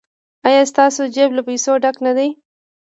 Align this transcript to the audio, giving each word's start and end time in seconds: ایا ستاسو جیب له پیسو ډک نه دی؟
ایا 0.47 0.61
ستاسو 0.71 1.01
جیب 1.15 1.29
له 1.37 1.41
پیسو 1.47 1.71
ډک 1.83 1.95
نه 2.05 2.11
دی؟ 2.17 2.29